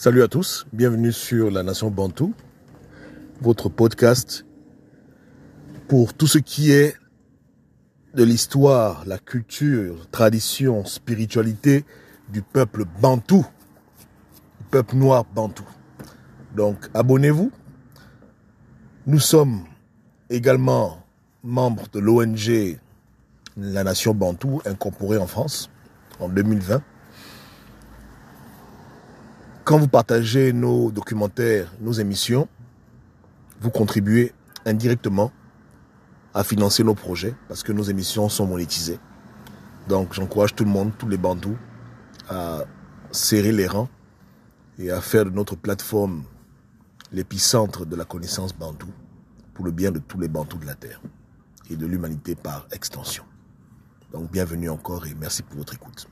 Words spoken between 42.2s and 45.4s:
à serrer les rangs et à faire de